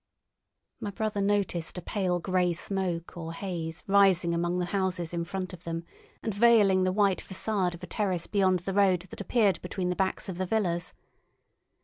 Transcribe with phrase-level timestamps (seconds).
[0.79, 5.53] My brother noticed a pale grey smoke or haze rising among the houses in front
[5.53, 5.83] of them,
[6.23, 9.95] and veiling the white façade of a terrace beyond the road that appeared between the
[9.95, 10.95] backs of the villas.